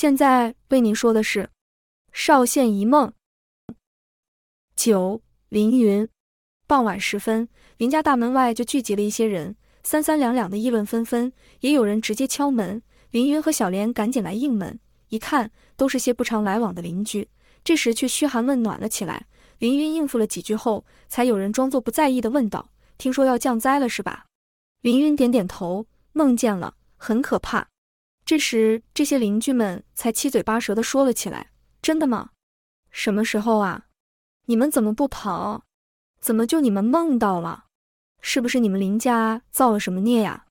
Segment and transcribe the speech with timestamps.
[0.00, 1.42] 现在为您说的是
[2.12, 3.12] 《少县一梦》。
[4.76, 6.08] 九凌云，
[6.68, 11.32] 傍晚时分，林家大门外就聚集了一些人，三三两两的议论纷纷，
[11.62, 12.80] 也有人直接敲门。
[13.10, 17.28] 凌云和小莲赶紧来应门，一看都是些不常来往的邻居，
[17.64, 19.26] 这时却嘘寒问暖了起来。
[19.58, 24.26] 凌云应付了几句后，才有人装作不在意的问道：“听说要降灾了是吧？”
[24.80, 27.66] 凌云点点头，梦见了，很可怕。
[28.28, 31.50] 这时，这些邻居们才七嘴八舌地说了起来
[31.80, 32.32] ：“真的吗？
[32.90, 33.86] 什么时候啊？
[34.44, 35.64] 你们怎么不跑？
[36.20, 37.64] 怎么就你们梦到了？
[38.20, 40.44] 是不是你们林家造了什么孽呀？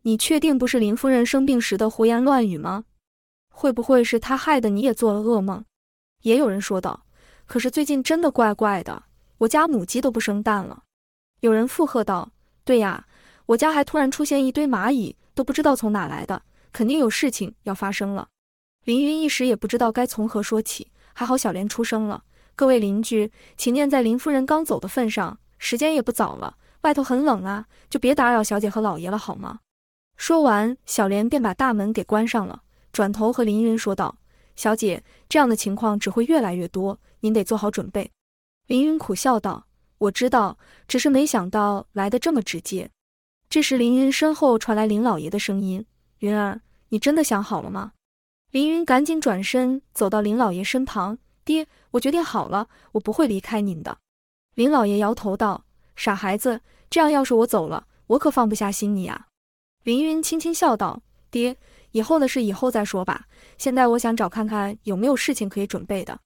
[0.00, 2.86] 你确定不是林夫人生病时的胡言乱语吗？
[3.50, 5.62] 会不会是她害得你也做了噩梦？”
[6.24, 7.04] 也有人说道
[7.44, 9.02] ：“可是最近真的怪怪的，
[9.36, 10.84] 我家母鸡都不生蛋了。”
[11.40, 12.32] 有人附和道
[12.64, 13.06] ：“对呀，
[13.44, 16.40] 我家还突然出现一堆蚂蚁，都不知道从哪来的。”
[16.72, 18.28] 肯定有事情要发生了，
[18.84, 20.90] 林云一时也不知道该从何说起。
[21.12, 22.24] 还好小莲出声了
[22.56, 29.60] ：“各位邻居，请念在林夫人刚走的份上，时间也不早了，外头很冷啊，就别打扰小姐和老爷了，好吗？”
[30.16, 34.16] 说完，小莲便把大门给关上了，转头和林云说道
[34.56, 38.10] ：“小姐，这样的情况只会越来越多，您得做好准备。”
[38.68, 39.66] 林云苦笑道
[39.98, 42.90] ：“我知道，只是没想到来得这么直接。”
[43.50, 45.84] 这时，林云身后传来林老爷的声音。
[46.20, 47.92] 云儿，你真的想好了吗？
[48.50, 53.98] 凌云赶紧转身走到林老爷身旁，爹，我决定好了，我不会离开您的。
[54.54, 55.64] 林老爷摇头道
[55.96, 56.60] ：“傻孩子，
[56.90, 59.28] 这样要是我走了，我可放不下心你啊。”
[59.84, 61.56] 凌云轻轻笑道：“爹，
[61.92, 63.26] 以后的事以后再说吧，
[63.56, 66.20] 现在我想找看看有没有事情可以准备的。”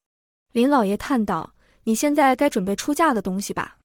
[0.51, 1.53] 林老爷叹道
[1.85, 3.77] ：“你现在该准备出嫁的东西吧？”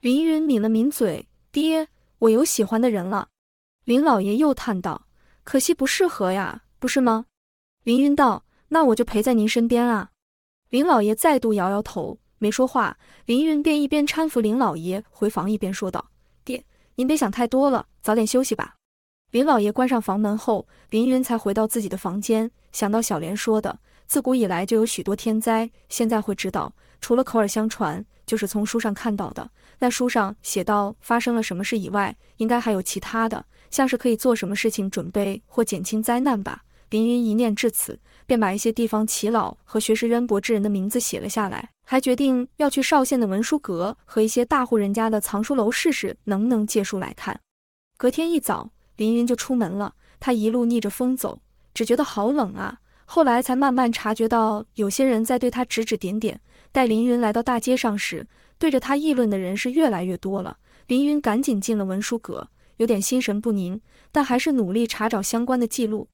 [0.00, 1.88] 凌云抿了抿嘴：“爹，
[2.20, 3.28] 我有喜欢的人了。”
[3.84, 5.08] 林老爷又叹道。
[5.44, 7.26] 可惜不适合呀，不是吗？
[7.82, 10.10] 凌云道：“那我就陪在您身边啊。”
[10.68, 12.96] 林老爷再度摇摇头，没说话。
[13.24, 16.10] 凌云便一边搀扶林老爷回房，一边说道
[16.44, 18.76] ：“爹，您别想太多了，早点休息吧。”
[19.32, 29.50] 林老爷关上房门后，凌云才回到自己的房间，想到小莲说的，自古以来就有许多天灾，现在会知道，除了口耳相传，就是从书上看到的。
[29.78, 33.44] 那书上写到发生了什么事以外，应该还有其他的。
[33.70, 36.64] 像是可以做什么事情准备或减轻灾难吧。
[36.90, 47.38] 凌云一念至此，便把一些地方耆老和学识渊博之人的名字写了下来，还决定要去邵县的文书阁和一些大户人家的藏书楼试试能不能借书来看。
[47.96, 49.94] 隔天一早，凌云就出门了。
[50.18, 51.40] 他一路逆着风走，
[51.72, 52.78] 只觉得好冷啊。
[53.04, 56.40] 后来才慢慢察觉到有些人在对他指指点点。
[56.72, 58.26] 待凌云来到大街上时，
[58.58, 60.56] 对着他议论的人是越来越多了。
[60.86, 62.48] 凌云赶紧进了文书阁。
[62.80, 63.78] 有点心神不宁，
[64.10, 66.08] 但还是努力查找相关的记录。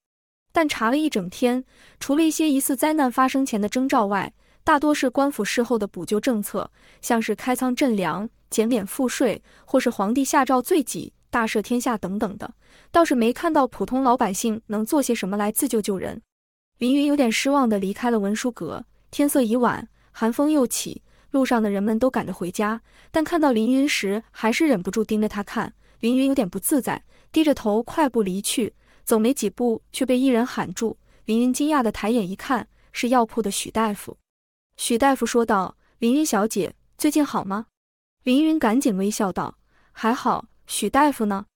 [0.53, 1.65] 但查了一整天，
[2.01, 4.35] 除了一些疑似灾难发生前的征兆外，
[4.65, 6.69] 大多是官府事后的补救政策，
[7.01, 12.53] 像是开仓赈粮、减免赋税，或是皇帝下诏罪己、大赦天下等等的，
[12.91, 16.21] 倒是没看到普通老百姓能做些什么来自救救人。
[16.79, 18.85] 凌云有点失望地离开了文书阁。
[19.13, 22.81] 天色已晚，寒风又起，路上的人们都赶着回家，
[23.13, 25.73] 但看到凌云时，还是忍不住盯着他看。
[26.01, 28.75] 凌云有点不自在，低着头快步离去。
[29.05, 30.99] 走没几步，却被一人喊住。
[31.27, 34.17] 凌云惊讶的抬眼一看，是药铺的许大夫。
[34.77, 37.67] 许大夫说道：“凌云小姐，最近好吗？”
[38.25, 39.59] 凌云赶紧微笑道
[39.93, 41.47] ：“还好。”许大夫呢？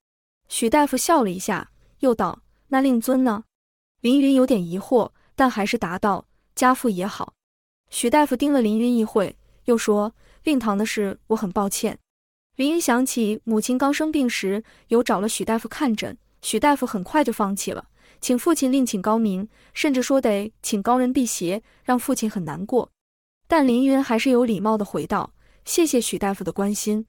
[0.48, 3.42] 许大夫笑了一下，又道：“那令尊呢？”
[4.00, 7.34] 凌云有点疑惑，但还是答道：“家父也好。”
[7.90, 10.14] 许大夫盯了凌云一会，又说
[10.44, 11.98] ：“令堂的事，我很抱歉。”
[12.60, 17.86] 林云想起母亲刚生病时有找了许大夫看诊，许大夫很快就放弃了，
[18.20, 22.90] 请父亲另请高明，甚至说得请高人辟邪，让父亲很难过。
[23.48, 25.32] 但林云还是有礼貌地回道
[25.64, 27.06] ：“谢谢许大夫的关心。”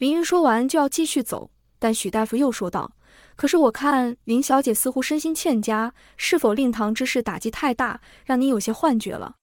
[0.00, 2.92] 林云说完就要继续走，但许大夫又说道
[3.36, 9.34] ：“可是我看林小姐似乎身心欠佳，是否令堂之事打击太大，让你有些幻觉了？”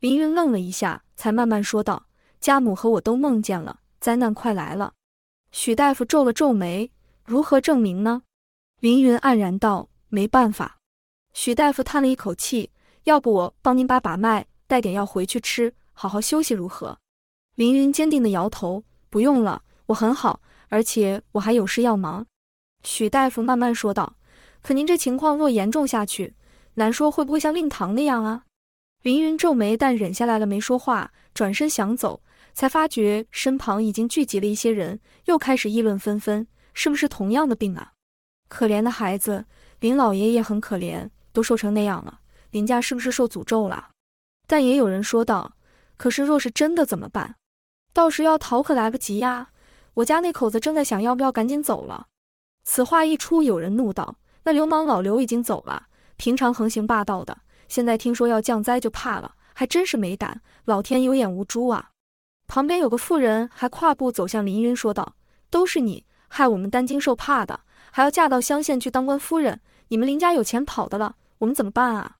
[0.00, 2.06] 林云愣了一下，才慢慢说道
[2.40, 4.92] ：“家母和我都梦见了。”灾难快来了，
[5.50, 6.90] 许大夫皱了皱眉，
[7.24, 8.20] 如何证明呢？
[8.80, 10.76] 凌云黯然道：“没办法。”
[11.32, 12.70] 许大夫叹了一口气
[13.04, 16.98] ：“要不我帮您把把脉，带点药回去吃，好好休息如何？”
[17.56, 22.26] 凌云坚定地摇头：“不用了，我很好，而且我还有事要忙。”
[22.84, 24.16] 许大夫慢慢说道
[24.60, 26.34] ：“可您这情况若严重下去，
[26.74, 28.44] 难说会不会像令堂那样啊？”
[29.00, 32.20] 凌云皱眉，但忍下来了，没说话，转身想走。
[32.54, 37.92] 才发觉身旁已经聚集了一些人，又开始议论纷纷，是不是同样的病啊？
[38.48, 39.44] 可怜的孩子，
[39.80, 42.20] 林老爷也很可怜，都瘦成那样了，
[42.52, 43.90] 林家是不是受诅咒了？
[44.46, 45.56] 但也有人说道
[45.96, 47.36] ：“可是若是真的怎么办？
[47.92, 49.50] 到时要逃可来不及呀！
[49.94, 52.06] 我家那口子正在想要不要赶紧走了。”
[52.62, 55.86] 此话一出，有人怒道：“那流氓老刘已经走了，
[56.16, 60.42] 平常横行霸道的，现在听说要降灾就怕了，还真是没胆！
[60.66, 61.90] 老天有眼无珠啊！”
[62.46, 65.16] 旁边有个妇人还跨步走向林云，说道
[65.50, 67.60] ：“都是你害我们担惊受怕的，
[67.90, 69.60] 还要嫁到乡县去当官夫人。
[69.88, 72.16] 你们林家有钱跑的了，我们怎么办啊？”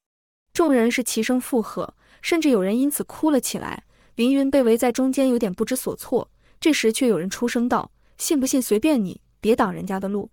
[0.53, 3.85] 众人是齐声附和，甚至有人因此哭了起来。
[4.15, 6.31] 林云被围在中间，有点不知所措。
[6.61, 10.31] 这时却有人出声道：“信不信随便你，别挡人家的路。”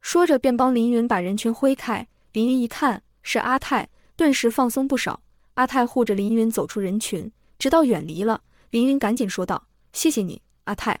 [0.00, 2.06] 说着便帮林云把人群挥开。
[2.32, 5.20] 林云一看是阿泰，顿时放松不少。
[5.54, 8.42] 阿泰护着林云走出人群，直到远离了。
[8.76, 11.00] 林云赶紧说道：“谢谢你，阿泰。”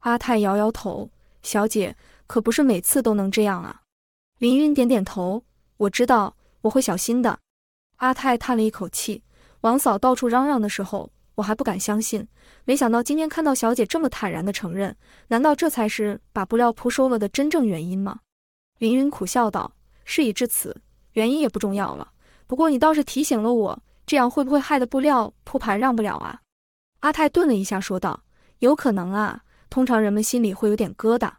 [0.00, 1.10] 阿泰摇摇头
[1.44, 1.94] ：“小姐
[2.26, 3.82] 可不是每次都能这样啊。”
[4.40, 5.44] 林云点点头
[5.76, 7.38] ：“我知道，我会小心的。”
[8.00, 9.22] 阿泰叹了一口气
[9.60, 12.26] ：“王嫂到处嚷嚷的时候，我还不敢相信，
[12.64, 14.96] 没想到今天看到小姐这么坦然的承认，
[15.28, 18.20] 难道这才是把布料铺收了的真正原因吗？”
[18.80, 19.70] 林云苦笑道
[20.06, 20.74] ：“事已至此，
[21.12, 22.12] 原因也不重要了。
[22.46, 26.40] 不过你倒是提醒了我，这样会不会害得布料铺盘让不了啊？”
[27.00, 28.24] 阿泰顿了一下，说道
[28.60, 31.32] ：“有可能啊，通常人们心里会有点疙瘩。”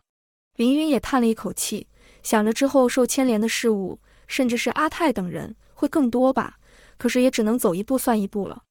[0.58, 1.88] 林云也叹了一口气，
[2.24, 6.58] 想着之后受牵连的事物，甚至是阿泰等人会更多吧。
[6.98, 8.64] 可是也只能走一步算一步了。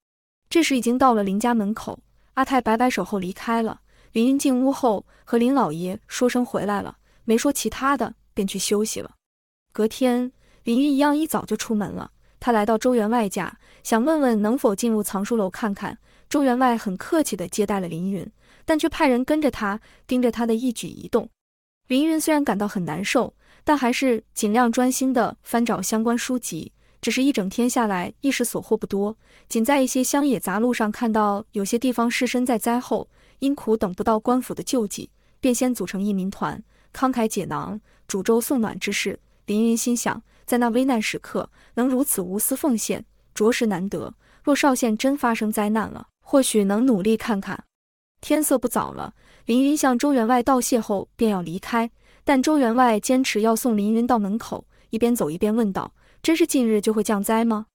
[0.48, 1.98] 这时已经到了林家门口，
[2.34, 3.80] 阿泰摆摆手后离开了。
[4.12, 9.14] 林云进屋后和林老爷说声回来了，没说其他的，便去休息了。
[9.72, 10.32] 隔天，
[10.64, 12.10] 林云一样一早就出门了。
[12.38, 15.98] 他来到周员外家，想问问能否进入藏书楼看看。
[16.30, 18.24] 周员外很客气地接待了凌云，
[18.64, 21.28] 但却派人跟着他，盯着他的一举一动。
[21.88, 23.34] 凌云虽然感到很难受，
[23.64, 26.72] 但还是尽量专心地翻找相关书籍。
[27.00, 29.16] 只是一整天下来，一时所获不多，
[29.48, 33.10] 仅在一些乡野杂路上看到有些地方士绅在灾后
[33.40, 35.10] 因苦等不到官府的救济，
[35.40, 36.62] 便先组成义民团，
[36.92, 39.18] 慷慨解囊、煮粥送暖之事。
[39.46, 43.04] 凌云心想，在那危难时刻能如此无私奉献，
[43.34, 44.14] 着实难得。
[44.44, 47.64] 若少县真发生灾难了，或许能努力看看。
[48.20, 49.12] 天色不早了，
[49.46, 51.90] 林云向周员外道谢后便要离开，
[52.22, 55.92] 但周员外坚持要送林云到门口，一边走一边问道
[56.22, 57.66] ：“真是近日就会降灾吗？”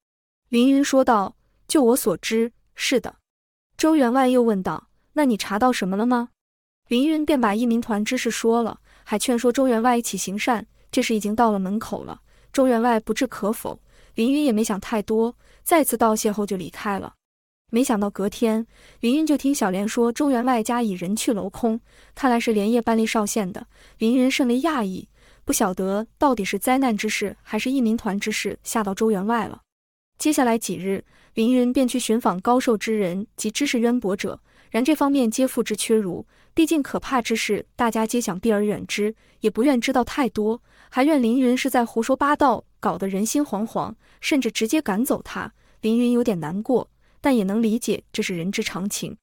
[0.48, 1.36] 林云说道
[1.68, 3.13] ：“就我所知，是的。”
[3.75, 6.30] 周员外又问道：“那你查到什么了吗？”
[6.88, 10.66] 林云便把义民团之事说了，还劝说周员外一起行善。
[10.90, 12.22] 这时已经到了门口了，
[12.54, 13.78] 周员外不置可否，
[14.13, 17.15] 林云也没想太多，再次道谢后就离开了。
[17.75, 18.66] 没想到隔天，
[19.01, 21.77] 林云就听小莲说周员外家已人去楼空，
[22.16, 23.68] 看来是连夜搬离邵县的。
[23.98, 25.10] 林云甚为讶异，
[25.44, 29.60] 不晓得到底是灾难之事还是义民团之事吓到周员外了。
[30.18, 34.39] 接下来几日，林云便去寻访高寿之人及知识渊博者，
[34.72, 36.25] 然这方面皆付之阙如。
[36.54, 45.51] 毕竟可怕之事，大家皆想避而远之，也不愿知道太多，还怨林云是在胡说八道，搞得人心惶惶，甚至直接赶走他。
[45.81, 46.89] 林云有点难过。
[47.25, 49.18] 但也能理解，这是人之常情。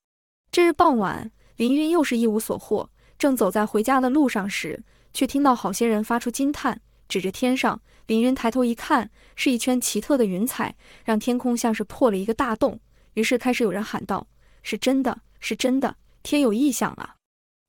[0.50, 4.82] 这日傍晚，林云又是一无所获，正走在回家的路上时，
[5.14, 7.80] 却听到好些人发出惊叹，指着天上。
[8.08, 12.80] 林云抬头一看，是一圈奇特的云彩，让天空像是破了一个大洞。
[13.14, 14.26] 于是开始有人喊道
[14.64, 15.94] ：“是真的，是真的，
[16.24, 17.14] 天有异象啊！”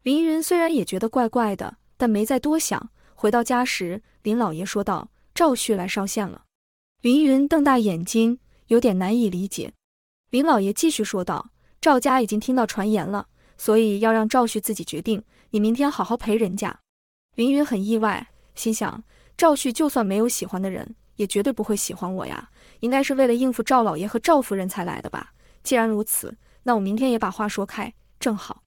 [0.02, 2.90] 林云虽然也觉得怪怪的，但没再多想。
[3.14, 6.46] 回到家时，林老爷说道：“赵旭来烧县了。”
[7.02, 9.72] 林云瞪大眼睛，有点难以理解。
[10.34, 15.24] 林老爷继续说道：“赵家已经听到传言了，所以要让赵旭自己决定。
[15.52, 16.76] 你明天好好陪人家。”
[17.38, 19.04] 林云很意外，心想：
[19.38, 22.50] 赵旭就算没有喜欢的人，也绝对不会喜欢我呀，
[22.80, 25.34] 应该是为了应付赵老爷和赵夫人才来的吧。
[25.62, 28.64] 既然如此，那我明天也把话说开，正好。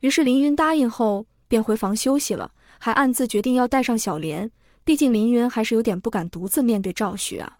[0.00, 4.50] 于是林云答应后，便回房休息了，还暗自决定要带上小莲，
[4.82, 7.58] 毕竟林云还是有点不敢独自面对赵旭啊。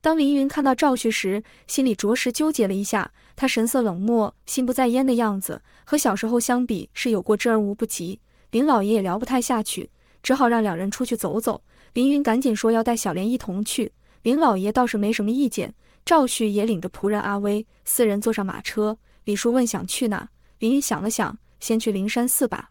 [0.00, 3.10] 当林云看到赵旭时，心里着实纠结了一下。
[3.36, 8.20] 他神色冷漠、心不在焉的样子，和小时候相比是有过之而无不及。
[8.50, 9.90] 林老爷也聊不太下去，
[10.22, 11.62] 只好让两人出去走走。
[11.92, 13.92] 林云赶紧说要带小莲一同去，
[14.22, 15.74] 林老爷倒是没什么意见。
[16.04, 18.96] 赵旭也领着仆人阿威四人坐上马车。
[19.24, 20.28] 李叔问想去哪，
[20.58, 22.70] 林云想了想，先去灵山寺吧。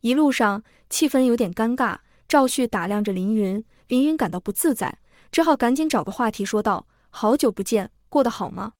[0.00, 4.98] 一路上气氛有点尴尬，赵旭打量着林云，林云感到不自在。
[5.34, 8.74] 只好赶紧找个话题说道：“好久不见，过得好吗？”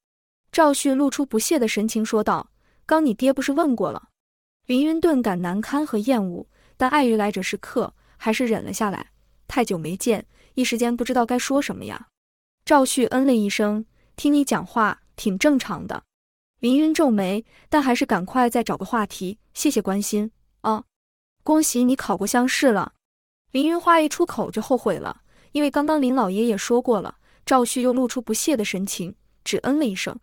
[0.52, 2.49] 赵旭露出不屑的神情说道
[2.87, 4.11] ：“刚你爹不是问过了？”
[4.66, 6.46] 林云顿感难堪和厌恶，
[6.76, 9.11] 但碍于来者是客，还是忍了下来。
[9.49, 12.06] 太久没见，一时间不知道该说什么呀。
[12.64, 13.84] 赵旭嗯了一声，
[14.14, 16.04] 听你讲话挺正常的。
[16.61, 19.40] 林云皱眉，但还是赶快再找个话题。
[19.54, 20.30] 谢谢关心
[20.62, 20.84] 哦，
[21.42, 22.92] 恭喜你考过乡试了。
[23.50, 25.23] 林云话一出口就后悔了，
[25.54, 27.16] 因为刚刚林老爷也说过了。
[27.46, 30.18] 赵旭又露出不屑的神情，只嗯了一声，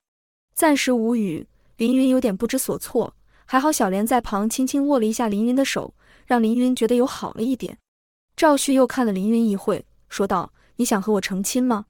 [0.54, 1.48] 暂时无语。
[1.78, 5.94] 林云有点不知所措，还好小莲在旁轻轻握了一下林云的手，
[6.26, 7.78] 让林云觉得有好了一点。
[8.36, 11.86] 赵旭又看了林云一会，说道：“你想和我成亲吗？”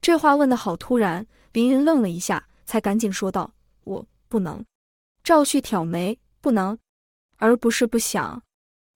[0.00, 3.52] 这话问得好突然，林云愣了一下，才赶紧说道
[3.84, 4.64] ：“我不能。”
[5.24, 6.78] 赵旭挑眉：“不能，
[7.36, 8.40] 而不是不想。”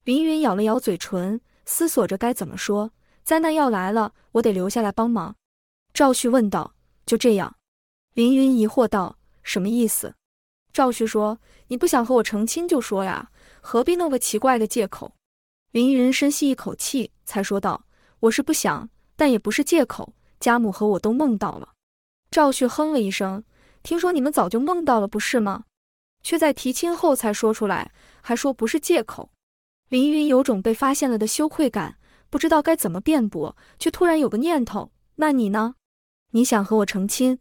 [0.04, 2.92] 林云咬了咬嘴唇，思索着该怎么说。
[3.24, 5.36] 灾难要来了，我得留下来帮忙。
[5.94, 6.74] 赵旭问道
[7.06, 7.56] ：“就这样？”
[8.14, 10.14] 林云疑惑道：“什么意思？”
[10.72, 11.38] 赵旭说
[11.68, 15.14] ：“你不想和我成亲就说呀，何必弄个奇怪的借口？”
[15.70, 17.84] 林云深吸一口气，才说道
[18.20, 20.14] ：“我是不想，但也不是借口。
[20.40, 21.70] 家母和我都梦到了。”
[22.30, 23.44] 赵旭哼了一声
[23.82, 25.64] ：“听说你们早就梦到了，不是吗？
[26.22, 29.30] 却在提亲后才说出来，还说不是借口。”
[29.88, 31.98] 林云有种被发现了的羞愧感，
[32.32, 35.74] 不知道该怎么辩驳，却突然有个念头：“那你呢？
[36.30, 37.38] 你想和我成亲？”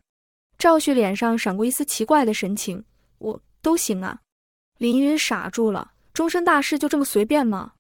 [0.60, 2.84] 赵旭脸上闪过一丝奇怪的神情
[3.20, 4.20] ：“我都行啊。”
[4.78, 7.76] 林云傻住了：“终身大事就这么随便吗？”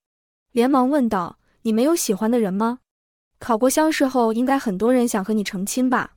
[0.53, 2.79] 连忙问道：“你没有喜欢的人吗？
[3.39, 6.13] 考过乡试后，应该很多人想和你成亲吧？”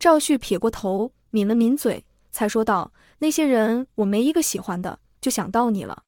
[0.00, 6.02] 赵旭撇过头，抿了抿嘴，才说道：“那些人我没一个喜欢的，就想到你了。”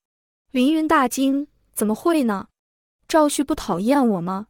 [0.51, 1.47] 林云大惊。
[1.73, 2.49] 怎么会呢？
[3.09, 4.49] 赵旭不讨厌我吗？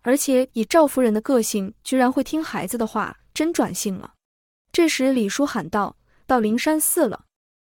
[0.00, 4.14] 而且以赵夫人的个性，居然会听孩子的话，真转性了。
[4.72, 7.26] 这时李叔喊道：“到灵山寺了。”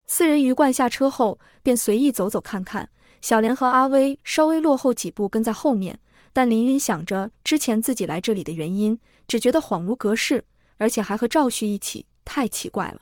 [0.07, 2.89] 四人鱼贯下车后，便随意走走看看。
[3.21, 5.99] 小莲和阿威稍微落后几步，跟在后面。
[6.33, 10.43] 但林云想着之前自己来这里的原因，只觉得恍如隔世，
[10.77, 13.01] 而且还和赵旭一起，太奇怪了。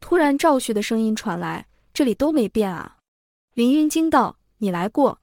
[0.00, 2.98] 突然，赵旭的声音传来：“这里都没变啊！”
[3.54, 5.18] 林云惊道：“你来过？”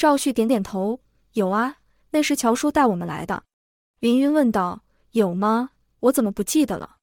[0.00, 1.00] 赵旭点点头，
[1.34, 1.76] 有啊，
[2.12, 3.42] 那时乔叔带我们来的。
[3.98, 4.80] 林云问道
[5.12, 5.72] ：“有吗？
[6.00, 6.96] 我怎么不记得了？”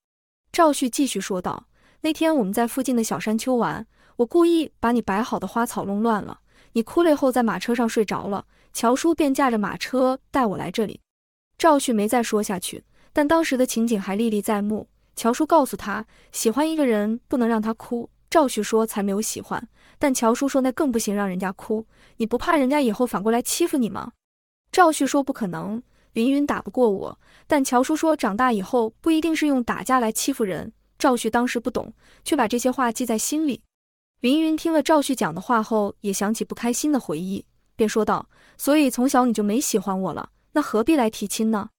[0.52, 1.68] 赵旭继续说道
[2.02, 3.86] ：“那天我们在附近的小山丘玩，
[4.16, 6.40] 我故意把你摆好的花草弄乱了，
[6.72, 11.00] 你哭累后在马车上睡着了，乔叔便驾着马车带我来这里。”
[11.56, 14.90] 赵旭没再说下去，但当时的情景还历历在目。
[15.16, 18.10] 乔叔告诉他，喜欢一个人不能让他哭。
[18.30, 19.68] 赵旭说：“才没有喜欢。”
[19.98, 21.86] 但乔叔说：“那更不行，让人家哭。
[22.18, 24.12] 你不怕人家以后反过来欺负你吗？”
[24.72, 25.82] 赵旭说：“不可能，
[26.14, 31.94] 林云打不过我。”但乔叔说：“长大以后不一定是用打架来欺负人。”赵旭当时不懂，
[32.24, 33.62] 却把这些话记在心里。
[34.20, 41.70] 林云听了赵旭讲的话后，也想起不开心的回忆，便说道：“所以从小你就没喜欢我了，那何必来提亲呢？”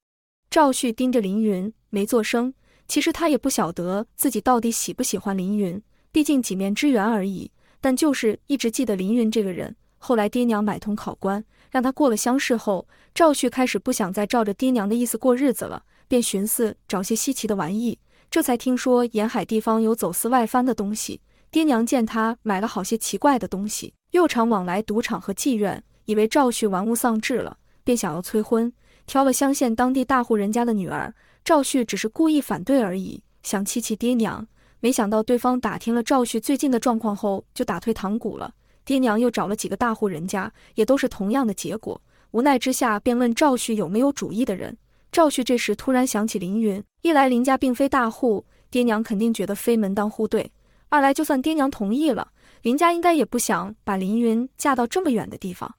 [0.49, 2.53] 赵旭盯着林云，没作声。
[2.87, 5.79] 其实他也不晓得自己到底喜不喜欢林云，
[6.11, 7.51] 毕竟几面之缘而已。
[7.81, 9.75] 但就是一直记得凌云这个人。
[9.97, 17.97] 后来爹娘买通考官，让他过了乡试后，赵旭开始不想再照着爹娘的意思过日子了，便寻思找些稀奇的玩意。
[18.29, 21.21] 这才听说沿海地方有走私外藩的东西。
[21.51, 28.71] 爹娘见他买了好些奇怪的东西，又常往来赌场和妓院，以为赵旭玩物丧志了，便想要催婚，
[29.05, 31.13] 挑了乡县当地大户人家的女儿。
[31.43, 34.47] 赵旭只是故意反对而已，想气气爹娘。
[34.81, 38.53] 没想到对方打听了赵旭最近的状况后，就打退堂鼓了。
[38.85, 42.01] 爹娘又找了几个大户人家，也都是同样的结果。
[42.31, 44.75] 无奈之下，便问赵旭有没有主意的人。
[45.11, 50.49] 赵旭这时突然想起凌云，一来林家并非大户，爹娘肯定觉得非门当户对；
[50.89, 52.31] 二来就算爹娘同意了，
[52.61, 55.75] 林家应该也不想把凌云嫁到这么远的地方。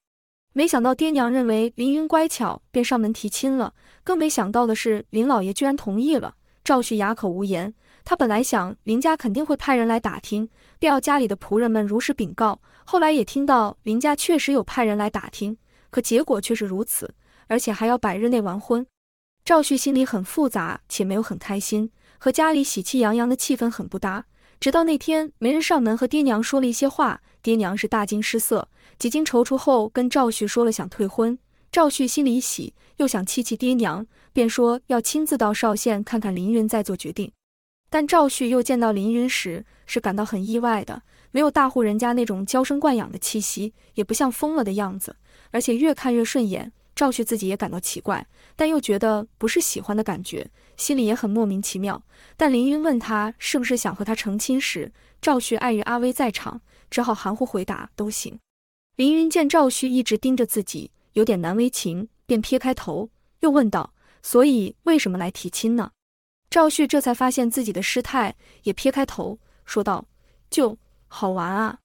[0.53, 3.73] 没想到爹娘认为凌云乖巧，便上门提亲了。
[4.03, 6.35] 更没想到的是，林老爷居然同意了。
[6.65, 7.73] 赵旭哑口无言。
[8.05, 12.61] 他本来想林家肯定会派人来打听，便要家里的仆人们如实禀告。
[12.85, 15.57] 后来也听到林家确实有派人来打听，
[15.91, 17.15] 可结果却是如此，
[17.47, 18.85] 而且还要百日内完婚。
[19.45, 24.25] 赵旭心里很复杂，且没有很开心，和家里喜气洋洋的气氛很不搭。
[24.59, 31.39] 直到那天没人上门和爹娘说了一些话，爹娘是大惊失色，几经踌躇后跟赵旭说了想退婚。
[31.73, 37.33] 赵旭心里一喜，又想气气爹娘，便说要亲自到邵县看看林云，再做决定。
[37.91, 45.17] 但赵旭又见到林云时，是感到很意外的，没有大户人家那种娇生惯养的气息，也不像疯了的样子，
[45.51, 46.73] 而且越看越顺眼。
[46.95, 52.03] 赵旭自己也感到奇怪，但又觉得不是喜欢的感觉，心里也很莫名其妙。
[52.37, 58.39] 但林云问他是不是想和他成亲时，赵旭碍于阿威在场，只好含糊回答都行。
[58.97, 63.09] 林云见赵旭一直盯着自己，有点难为情，便撇开头，
[63.41, 65.91] 又问道：“所以为什么来提亲呢？
[66.51, 70.05] 赵旭这才发现自己的失态，也撇开头说道
[70.51, 70.77] ：“就
[71.07, 71.79] 好玩啊。”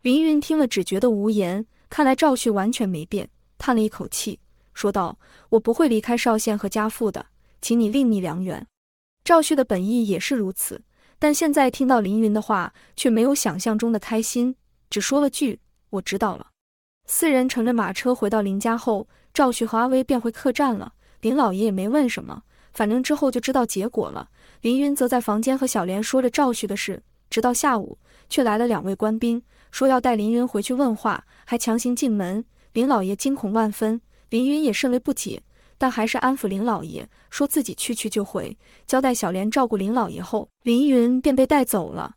[0.00, 1.66] 凌云听了，只觉得无言。
[1.90, 4.40] 看来赵旭完全没变，叹了一口气，
[4.72, 5.18] 说道
[5.50, 7.26] ：“我不会离开少县和家父的，
[7.60, 8.66] 请你另觅良缘。”
[9.22, 10.82] 赵旭的本意也是如此，
[11.18, 14.56] 但现在听到林云的话，却没有想象中的开心，
[14.88, 16.48] 只说了句：“我知道了。”
[17.04, 20.94] 四人乘着马车回到林家后，赵旭和阿威便回客栈了。
[21.20, 22.42] 林老爷也没问什么，
[22.76, 24.28] 反正之后就知道结果了。
[24.60, 27.96] 林云则在房间和小莲说着赵旭的事，直到下午，
[28.28, 29.42] 却来了两位官兵。
[29.70, 32.44] 说要带林云回去问话，还强行进门。
[32.74, 35.42] 林老爷惊恐万分，林云也甚为不解，
[35.78, 38.54] 但还是安抚林老爷，说自己去去就回，
[38.86, 42.14] 交代小莲照顾林老爷后，林云便被带走了。